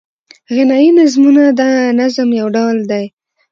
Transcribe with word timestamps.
غنايي 0.55 0.89
نظمونه 0.99 1.43
د 1.59 1.61
نظم 1.99 2.29
یو 2.39 2.47
ډول 2.55 2.77
دﺉ. 2.91 3.05